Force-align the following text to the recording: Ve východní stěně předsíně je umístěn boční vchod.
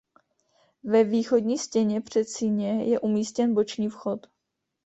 Ve 0.83 1.03
východní 1.03 1.57
stěně 1.57 2.01
předsíně 2.01 2.85
je 2.85 2.99
umístěn 2.99 3.53
boční 3.53 3.89
vchod. 3.89 4.27